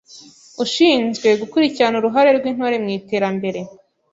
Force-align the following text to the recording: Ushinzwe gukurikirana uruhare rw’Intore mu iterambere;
Ushinzwe 0.63 1.27
gukurikirana 1.41 1.95
uruhare 1.99 2.31
rw’Intore 2.37 2.77
mu 2.83 2.89
iterambere; 2.97 3.59